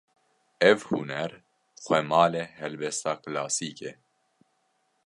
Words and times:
Ev 0.69 0.79
huner, 0.87 1.31
xwemalê 1.83 2.43
helbesta 2.59 3.11
klasîk 3.23 3.79
e 3.89 3.91